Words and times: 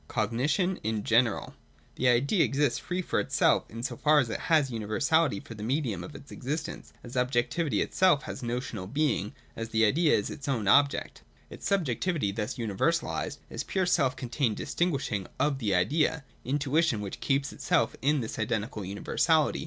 (h) 0.05 0.07
Cognition 0.07 0.77
in 0.77 1.03
general. 1.03 1.53
223.] 1.95 1.95
The 2.05 2.09
idea 2.09 2.43
exists 2.43 2.79
free 2.79 3.03
for 3.03 3.19
itself, 3.19 3.69
in 3.69 3.83
so 3.83 3.95
far 3.95 4.17
as 4.19 4.31
it 4.31 4.39
has 4.39 4.71
universality 4.71 5.39
for 5.39 5.53
the 5.53 5.61
medium 5.61 6.03
of 6.03 6.15
its 6.15 6.31
existence,— 6.31 6.91
as 7.03 7.15
objec 7.15 7.51
tivity 7.51 7.83
itself 7.83 8.23
has 8.23 8.41
notional 8.41 8.87
being,— 8.87 9.35
as 9.55 9.69
the 9.69 9.85
idea 9.85 10.15
is 10.17 10.31
its 10.31 10.47
own 10.47 10.67
object. 10.67 11.21
Its 11.51 11.67
subjectivity, 11.67 12.31
thus 12.31 12.55
universalised, 12.55 13.37
\spure 13.55 13.87
self 13.87 14.15
contained 14.15 14.57
distinguishing 14.57 15.27
of 15.39 15.59
the 15.59 15.75
idea,— 15.75 16.23
intuition 16.51 16.99
which 16.99 17.19
keeps 17.19 17.53
itself 17.53 17.95
in 18.01 18.21
this 18.21 18.39
identical 18.39 18.83
universality. 18.83 19.59